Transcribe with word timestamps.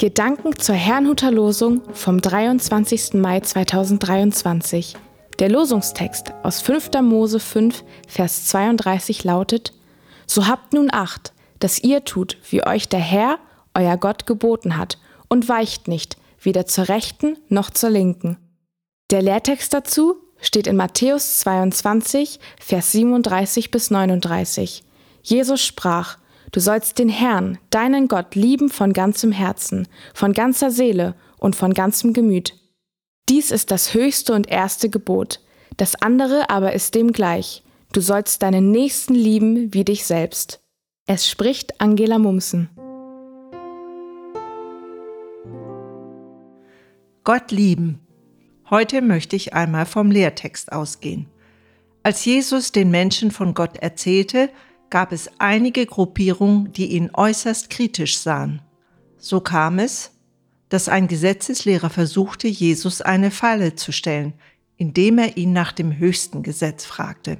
Gedanken 0.00 0.58
zur 0.58 0.76
Herrnhuter 0.76 1.30
Losung 1.30 1.82
vom 1.92 2.22
23. 2.22 3.12
Mai 3.20 3.40
2023. 3.40 4.96
Der 5.38 5.50
Losungstext 5.50 6.32
aus 6.42 6.62
5. 6.62 7.02
Mose 7.02 7.38
5, 7.38 7.84
Vers 8.08 8.46
32 8.46 9.24
lautet: 9.24 9.74
So 10.26 10.46
habt 10.46 10.72
nun 10.72 10.88
Acht, 10.90 11.34
dass 11.58 11.80
ihr 11.80 12.02
tut, 12.06 12.38
wie 12.48 12.66
euch 12.66 12.88
der 12.88 13.00
Herr, 13.00 13.40
euer 13.74 13.98
Gott, 13.98 14.24
geboten 14.24 14.78
hat, 14.78 14.96
und 15.28 15.50
weicht 15.50 15.86
nicht, 15.86 16.16
weder 16.40 16.64
zur 16.64 16.88
Rechten 16.88 17.36
noch 17.50 17.68
zur 17.68 17.90
Linken. 17.90 18.38
Der 19.10 19.20
Lehrtext 19.20 19.74
dazu 19.74 20.14
steht 20.40 20.66
in 20.66 20.76
Matthäus 20.76 21.40
22, 21.40 22.40
Vers 22.58 22.92
37 22.92 23.70
bis 23.70 23.90
39. 23.90 24.82
Jesus 25.22 25.62
sprach: 25.62 26.16
Du 26.52 26.58
sollst 26.58 26.98
den 26.98 27.08
Herrn, 27.08 27.58
deinen 27.70 28.08
Gott, 28.08 28.34
lieben 28.34 28.70
von 28.70 28.92
ganzem 28.92 29.30
Herzen, 29.30 29.86
von 30.14 30.32
ganzer 30.32 30.70
Seele 30.70 31.14
und 31.38 31.54
von 31.54 31.74
ganzem 31.74 32.12
Gemüt. 32.12 32.54
Dies 33.28 33.52
ist 33.52 33.70
das 33.70 33.94
höchste 33.94 34.34
und 34.34 34.48
erste 34.48 34.90
Gebot. 34.90 35.40
Das 35.76 35.94
andere 35.94 36.50
aber 36.50 36.72
ist 36.72 36.96
dem 36.96 37.12
gleich. 37.12 37.62
Du 37.92 38.00
sollst 38.00 38.42
deinen 38.42 38.72
Nächsten 38.72 39.14
lieben 39.14 39.72
wie 39.72 39.84
dich 39.84 40.04
selbst. 40.04 40.60
Es 41.06 41.28
spricht 41.28 41.80
Angela 41.80 42.18
Mumsen. 42.18 42.68
Gott 47.22 47.52
lieben. 47.52 48.00
Heute 48.68 49.02
möchte 49.02 49.36
ich 49.36 49.54
einmal 49.54 49.86
vom 49.86 50.10
Lehrtext 50.10 50.72
ausgehen. 50.72 51.26
Als 52.02 52.24
Jesus 52.24 52.72
den 52.72 52.90
Menschen 52.90 53.30
von 53.30 53.54
Gott 53.54 53.76
erzählte, 53.76 54.48
gab 54.90 55.12
es 55.12 55.30
einige 55.38 55.86
Gruppierungen, 55.86 56.72
die 56.72 56.86
ihn 56.92 57.10
äußerst 57.12 57.70
kritisch 57.70 58.18
sahen. 58.18 58.60
So 59.16 59.40
kam 59.40 59.78
es, 59.78 60.12
dass 60.68 60.88
ein 60.88 61.08
Gesetzeslehrer 61.08 61.90
versuchte, 61.90 62.48
Jesus 62.48 63.00
eine 63.00 63.30
Falle 63.30 63.74
zu 63.74 63.92
stellen, 63.92 64.34
indem 64.76 65.18
er 65.18 65.36
ihn 65.36 65.52
nach 65.52 65.72
dem 65.72 65.96
höchsten 65.96 66.42
Gesetz 66.42 66.84
fragte. 66.84 67.38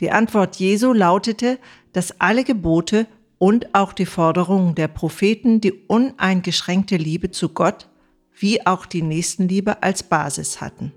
Die 0.00 0.10
Antwort 0.10 0.56
Jesu 0.56 0.92
lautete, 0.92 1.58
dass 1.92 2.20
alle 2.20 2.44
Gebote 2.44 3.06
und 3.38 3.74
auch 3.74 3.92
die 3.92 4.06
Forderungen 4.06 4.74
der 4.74 4.88
Propheten 4.88 5.60
die 5.60 5.72
uneingeschränkte 5.72 6.96
Liebe 6.96 7.30
zu 7.30 7.50
Gott 7.50 7.88
wie 8.38 8.66
auch 8.66 8.84
die 8.84 9.02
Nächstenliebe 9.02 9.82
als 9.82 10.02
Basis 10.02 10.60
hatten. 10.60 10.92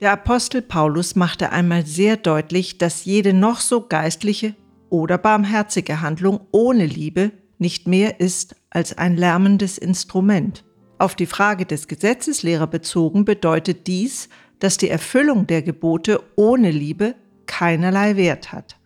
Der 0.00 0.12
Apostel 0.12 0.62
Paulus 0.62 1.14
machte 1.14 1.52
einmal 1.52 1.84
sehr 1.84 2.16
deutlich, 2.16 2.78
dass 2.78 3.04
jede 3.04 3.34
noch 3.34 3.60
so 3.60 3.86
geistliche 3.86 4.54
oder 4.88 5.18
barmherzige 5.18 6.00
Handlung 6.00 6.40
ohne 6.52 6.86
Liebe 6.86 7.32
nicht 7.58 7.86
mehr 7.86 8.18
ist 8.18 8.56
als 8.70 8.96
ein 8.96 9.18
lärmendes 9.18 9.76
Instrument. 9.76 10.64
Auf 10.98 11.14
die 11.14 11.26
Frage 11.26 11.66
des 11.66 11.86
Gesetzeslehrer 11.86 12.66
bezogen 12.66 13.26
bedeutet 13.26 13.86
dies, 13.86 14.30
dass 14.58 14.78
die 14.78 14.88
Erfüllung 14.88 15.46
der 15.46 15.60
Gebote 15.60 16.22
ohne 16.34 16.70
Liebe 16.70 17.14
keinerlei 17.44 18.16
Wert 18.16 18.52
hat. 18.52 18.78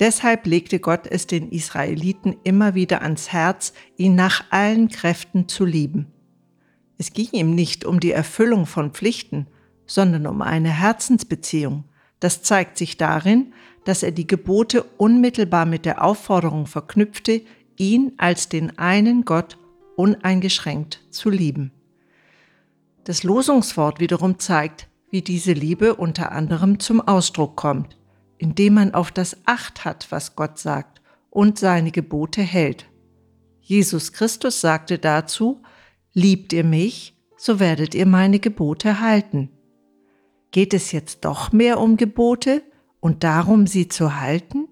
Deshalb 0.00 0.44
legte 0.46 0.80
Gott 0.80 1.06
es 1.06 1.28
den 1.28 1.50
Israeliten 1.50 2.36
immer 2.42 2.74
wieder 2.74 3.02
ans 3.02 3.32
Herz, 3.32 3.72
ihn 3.96 4.16
nach 4.16 4.44
allen 4.50 4.88
Kräften 4.88 5.46
zu 5.46 5.64
lieben. 5.64 6.08
Es 6.98 7.12
ging 7.12 7.28
ihm 7.30 7.54
nicht 7.54 7.84
um 7.84 8.00
die 8.00 8.12
Erfüllung 8.12 8.66
von 8.66 8.90
Pflichten, 8.90 9.46
sondern 9.88 10.28
um 10.28 10.42
eine 10.42 10.70
Herzensbeziehung. 10.70 11.84
Das 12.20 12.42
zeigt 12.42 12.78
sich 12.78 12.96
darin, 12.96 13.52
dass 13.84 14.04
er 14.04 14.12
die 14.12 14.26
Gebote 14.26 14.84
unmittelbar 14.98 15.66
mit 15.66 15.84
der 15.84 16.04
Aufforderung 16.04 16.66
verknüpfte, 16.66 17.42
ihn 17.76 18.12
als 18.18 18.48
den 18.48 18.78
einen 18.78 19.24
Gott 19.24 19.58
uneingeschränkt 19.96 21.00
zu 21.10 21.30
lieben. 21.30 21.72
Das 23.04 23.22
Losungswort 23.22 23.98
wiederum 23.98 24.38
zeigt, 24.38 24.88
wie 25.10 25.22
diese 25.22 25.52
Liebe 25.52 25.94
unter 25.94 26.32
anderem 26.32 26.78
zum 26.78 27.00
Ausdruck 27.00 27.56
kommt, 27.56 27.96
indem 28.36 28.74
man 28.74 28.94
auf 28.94 29.10
das 29.10 29.38
Acht 29.46 29.84
hat, 29.84 30.06
was 30.10 30.36
Gott 30.36 30.58
sagt 30.58 31.00
und 31.30 31.58
seine 31.58 31.90
Gebote 31.90 32.42
hält. 32.42 32.86
Jesus 33.62 34.12
Christus 34.12 34.60
sagte 34.60 34.98
dazu, 34.98 35.62
Liebt 36.12 36.52
ihr 36.52 36.64
mich, 36.64 37.16
so 37.36 37.60
werdet 37.60 37.94
ihr 37.94 38.06
meine 38.06 38.40
Gebote 38.40 39.00
halten. 39.00 39.50
Geht 40.50 40.72
es 40.72 40.92
jetzt 40.92 41.24
doch 41.24 41.52
mehr 41.52 41.78
um 41.78 41.96
Gebote 41.96 42.62
und 43.00 43.22
darum, 43.24 43.66
sie 43.66 43.88
zu 43.88 44.20
halten? 44.20 44.68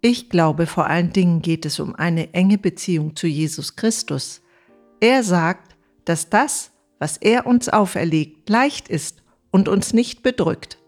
Ich 0.00 0.30
glaube, 0.30 0.66
vor 0.66 0.86
allen 0.86 1.12
Dingen 1.12 1.42
geht 1.42 1.66
es 1.66 1.80
um 1.80 1.94
eine 1.94 2.32
enge 2.32 2.56
Beziehung 2.56 3.16
zu 3.16 3.26
Jesus 3.26 3.76
Christus. 3.76 4.40
Er 5.00 5.22
sagt, 5.22 5.76
dass 6.04 6.30
das, 6.30 6.70
was 6.98 7.16
er 7.16 7.46
uns 7.46 7.68
auferlegt, 7.68 8.48
leicht 8.48 8.88
ist 8.88 9.22
und 9.50 9.68
uns 9.68 9.92
nicht 9.92 10.22
bedrückt. 10.22 10.78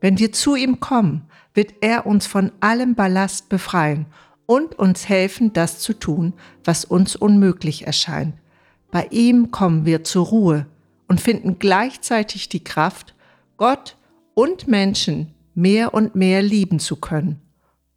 Wenn 0.00 0.18
wir 0.18 0.32
zu 0.32 0.56
ihm 0.56 0.80
kommen, 0.80 1.28
wird 1.54 1.74
er 1.80 2.06
uns 2.06 2.26
von 2.26 2.52
allem 2.60 2.94
Ballast 2.94 3.48
befreien 3.48 4.06
und 4.46 4.78
uns 4.78 5.08
helfen, 5.08 5.52
das 5.52 5.78
zu 5.78 5.92
tun, 5.92 6.34
was 6.64 6.84
uns 6.84 7.16
unmöglich 7.16 7.86
erscheint. 7.86 8.34
Bei 8.90 9.06
ihm 9.10 9.50
kommen 9.50 9.86
wir 9.86 10.04
zur 10.04 10.26
Ruhe 10.26 10.66
und 11.08 11.20
finden 11.20 11.58
gleichzeitig 11.58 12.48
die 12.48 12.64
Kraft, 12.64 13.14
Gott 13.56 13.96
und 14.34 14.68
Menschen 14.68 15.34
mehr 15.54 15.94
und 15.94 16.14
mehr 16.14 16.42
lieben 16.42 16.78
zu 16.78 16.96
können, 16.96 17.40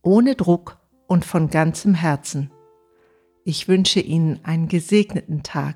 ohne 0.01 0.35
Druck 0.35 0.77
und 1.07 1.25
von 1.25 1.49
ganzem 1.49 1.93
Herzen. 1.93 2.51
Ich 3.43 3.67
wünsche 3.67 3.99
Ihnen 3.99 4.39
einen 4.43 4.67
gesegneten 4.67 5.43
Tag. 5.43 5.75